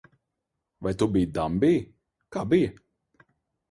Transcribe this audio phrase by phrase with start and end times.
[0.87, 1.71] Vai tu biji dambī?
[2.35, 2.77] Kā bija?